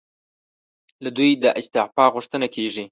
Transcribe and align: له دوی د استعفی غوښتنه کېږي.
له 1.03 1.09
دوی 1.17 1.29
د 1.43 1.45
استعفی 1.59 2.05
غوښتنه 2.15 2.47
کېږي. 2.55 2.79